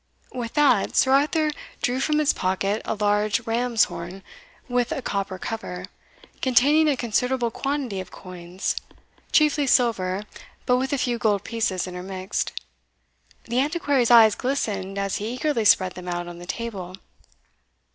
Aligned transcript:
With 0.33 0.53
that, 0.55 0.95
Sir 0.95 1.11
Arthur 1.11 1.51
drew 1.83 1.99
from 1.99 2.17
his 2.17 2.33
pocket 2.33 2.81
a 2.85 2.95
large 2.95 3.41
ram's 3.45 3.83
horn, 3.83 4.23
with 4.67 4.91
a 4.91 4.99
copper 5.03 5.37
cover, 5.37 5.85
containing 6.41 6.87
a 6.89 6.97
considerable 6.97 7.51
quantity 7.51 7.99
of 7.99 8.09
coins, 8.09 8.75
chiefly 9.31 9.67
silver, 9.67 10.23
but 10.65 10.77
with 10.77 10.91
a 10.91 10.97
few 10.97 11.19
gold 11.19 11.43
pieces 11.43 11.85
intermixed. 11.85 12.51
The 13.43 13.59
Antiquary's 13.59 14.09
eyes 14.09 14.33
glistened 14.33 14.97
as 14.97 15.17
he 15.17 15.29
eagerly 15.35 15.65
spread 15.65 15.91
them 15.93 16.07
out 16.07 16.27
on 16.27 16.39
the 16.39 16.47
table. 16.47 16.95